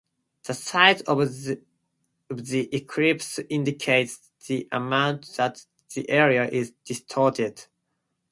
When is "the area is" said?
5.93-6.71